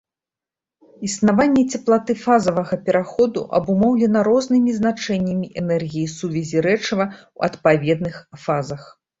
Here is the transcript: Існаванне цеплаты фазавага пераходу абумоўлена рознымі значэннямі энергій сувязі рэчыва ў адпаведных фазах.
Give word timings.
Існаванне 1.07 1.63
цеплаты 1.77 2.15
фазавага 2.21 2.79
пераходу 2.87 3.39
абумоўлена 3.59 4.19
рознымі 4.31 4.71
значэннямі 4.79 5.47
энергій 5.63 6.07
сувязі 6.17 6.57
рэчыва 6.71 7.05
ў 7.11 7.41
адпаведных 7.51 8.15
фазах. 8.49 8.81